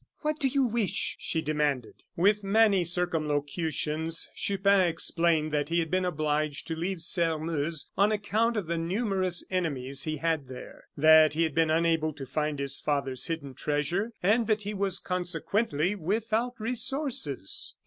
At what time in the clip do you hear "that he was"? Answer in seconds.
14.47-14.97